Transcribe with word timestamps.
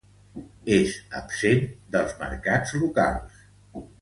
És 0.77 0.95
absent 1.19 1.61
dels 1.97 2.17
mercats 2.23 2.75
locals. 2.87 3.47